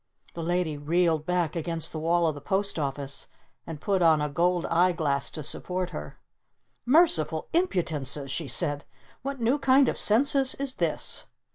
[0.33, 3.27] The lady reeled back against the wall of the Post Office.
[3.67, 6.17] And put on a gold eyeglass to support her.
[6.87, 8.83] "Merciful Impudences!" she said.
[9.21, 11.27] "What new kind of census is this?"